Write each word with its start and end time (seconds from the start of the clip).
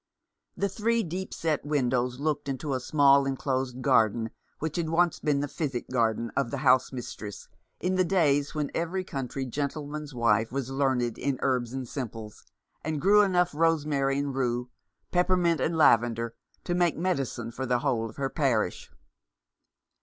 The 0.57 0.67
three 0.67 1.03
deep 1.03 1.31
set 1.31 1.63
windows 1.63 2.19
looked 2.19 2.49
into 2.49 2.73
a 2.73 2.79
small 2.79 3.27
enclosed 3.27 3.83
garden, 3.83 4.31
which 4.57 4.77
had 4.77 4.89
once 4.89 5.19
been 5.19 5.41
the" 5.41 5.47
physic 5.57 5.87
garden" 5.91 6.31
of 6.35 6.49
the 6.49 6.57
house 6.65 6.91
mistress, 6.91 7.47
in 7.79 7.93
the 7.97 8.03
days 8.03 8.55
when 8.55 8.71
every 8.73 9.03
country 9.03 9.45
gentleman's 9.45 10.11
wife 10.11 10.51
was 10.51 10.71
learned 10.71 11.19
in 11.19 11.37
herbs 11.43 11.71
and 11.71 11.87
simples, 11.87 12.47
and 12.83 12.99
grew 12.99 13.21
enough 13.21 13.53
rosemary 13.53 14.17
and 14.17 14.33
rue, 14.33 14.71
peppermint 15.11 15.61
and 15.61 15.77
lavender, 15.77 16.33
to 16.63 16.73
make 16.73 16.97
medicine 16.97 17.51
for 17.51 17.67
the 17.67 17.77
whole 17.85 18.09
of 18.09 18.15
her 18.15 18.27
parish. 18.31 18.89